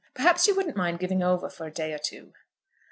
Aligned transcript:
Perhaps 0.15 0.47
you 0.47 0.55
wouldn't 0.55 0.75
mind 0.75 0.97
giving 0.97 1.21
over 1.21 1.47
for 1.47 1.67
a 1.67 1.71
day 1.71 1.93
or 1.93 1.99
two." 1.99 2.33